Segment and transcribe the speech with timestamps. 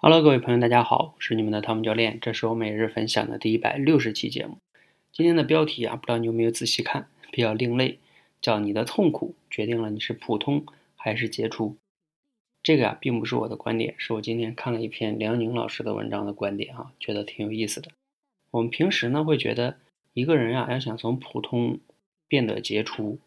[0.00, 4.58] Hello，各位朋友，大家好，我是你们的汤姆教练，这是我每日分享的第一百六十期节目。
[5.10, 7.98] 今天的标题啊，不知道你有没有仔细看，比较另类，
[8.40, 10.64] 叫“你的痛苦决定了你是普通
[10.94, 11.76] 还是杰出”。
[12.62, 17.90] 这个啊，并不是我的观点，是我今天看了一篇梁宁老师的文章的观点啊，觉得挺有意思的。
[18.52, 19.78] 我们平时呢，会觉得
[20.12, 21.80] 一个人啊，要想从普通
[22.28, 23.18] 变得杰出，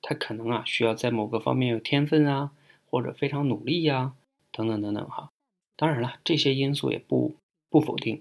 [0.00, 2.52] 他可能啊，需要在某个方面有天分啊，
[2.86, 4.14] 或者非常努力呀，
[4.50, 5.30] 等等等等哈。
[5.78, 7.36] 当然了，这些因素也不
[7.70, 8.20] 不否定。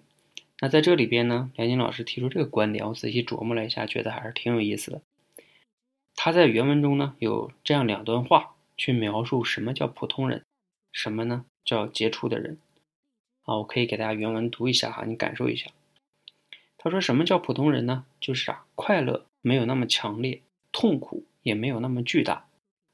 [0.59, 5.01] 那在这里边呢，梁宁老师提出这个观点，我仔细琢磨了一下，觉得还是挺有意思的。
[6.15, 10.43] 他在原文中呢有这样两段话，去描述什么叫普通人，
[10.91, 12.59] 什么呢叫杰出的人。
[13.45, 15.71] 啊，我可以给大家原文读一下哈，你感受一下。
[16.77, 18.05] 他说什么叫普通人呢？
[18.21, 22.45] 就是啊，快乐没有那么强烈，痛苦也没有那么巨大，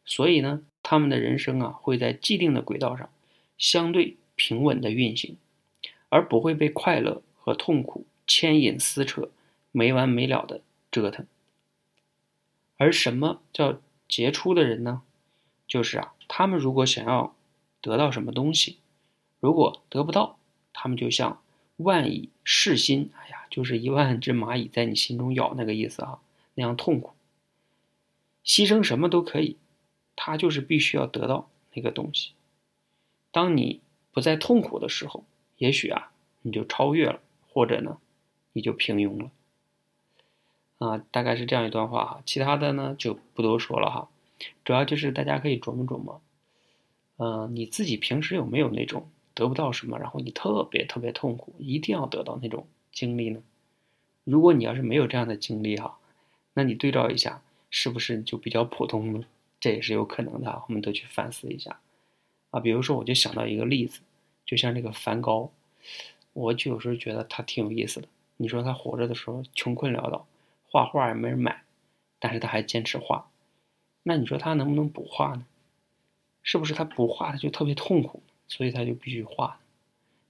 [0.06, 3.10] 所以呢，他们的人生啊会在既定的轨道上，
[3.58, 4.16] 相对。
[4.44, 5.38] 平稳的运行，
[6.10, 9.32] 而不会被快乐和痛苦牵引撕扯，
[9.72, 10.60] 没完没了的
[10.92, 11.26] 折腾。
[12.76, 15.04] 而什么叫杰出的人呢？
[15.66, 17.34] 就是啊，他们如果想要
[17.80, 18.80] 得到什么东西，
[19.40, 20.38] 如果得不到，
[20.74, 21.42] 他们就像
[21.78, 26.20] 万蚁噬心，哎呀，就是一万只蚂蚁在你心中咬那个意思啊，
[26.56, 27.14] 那样痛苦。
[28.44, 29.56] 牺牲什么都可以，
[30.18, 32.34] 他就是必须要得到那个东西。
[33.32, 33.80] 当你。
[34.14, 35.26] 不再痛苦的时候，
[35.58, 36.12] 也许啊，
[36.44, 37.20] 你就超越了，
[37.50, 37.98] 或者呢，
[38.54, 39.32] 你就平庸了。
[40.78, 44.10] 啊，大概是这样一段话哈，其他的呢就不多说了哈。
[44.64, 46.22] 主要就是大家可以琢磨琢磨，
[47.18, 53.42] 嗯，你自己平时有没有那种得不到什么，然后你特别特别痛苦，一定要得到那种经历呢？
[54.26, 55.98] 如果你要是没有这样的经历哈，
[56.54, 59.26] 那你对照一下，是不是就比较普通呢？
[59.60, 61.80] 这也是有可能的，我们都去反思一下。
[62.54, 64.00] 啊，比如说，我就想到一个例子，
[64.46, 65.52] 就像这个梵高，
[66.34, 68.08] 我就有时候觉得他挺有意思的。
[68.38, 70.28] 你说他活着的时候穷困潦倒，
[70.70, 71.64] 画画也没人买，
[72.20, 73.28] 但是他还坚持画。
[74.04, 75.48] 那你说他能不能不画呢？
[76.44, 79.60] 是不是他不画他就特别痛苦，所以他就必须画？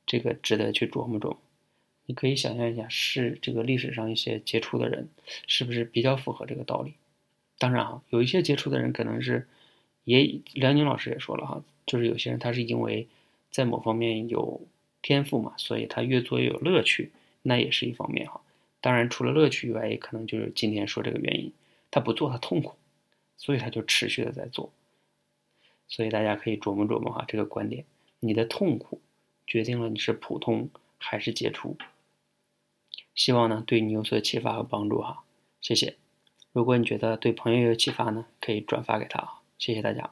[0.06, 1.38] 这个值得去琢磨琢磨。
[2.06, 5.10] 你可以想象一下，是这个历史上一些杰出的人，
[5.46, 6.94] 是不是比较符合这个道理？
[7.58, 9.46] 当然啊，有一些杰出的人可能是。
[10.06, 13.08] 也梁宁老师也说了哈，就是有些人他是因为
[13.52, 14.62] 在某方面有
[15.02, 17.12] 天赋嘛，所以他越做越有乐趣，
[17.42, 18.42] 那也是一方面哈。
[18.82, 21.52] 当然除了乐趣以外，也可能就是今天说这个原因，
[21.92, 22.76] 他不做他痛苦，
[23.38, 24.72] 所以他就持续的在做。
[25.88, 27.86] 所以大家可以琢磨琢磨哈这个观点，
[28.20, 29.02] 你的痛苦
[29.46, 31.78] 决定了你是普通还是杰出。
[33.14, 35.24] 希望呢对你有所启发和帮助哈，
[35.62, 35.96] 谢谢。
[36.52, 39.42] 如果你觉得对朋友有启发呢，可以转发给他啊。
[39.58, 40.12] 谢谢大家。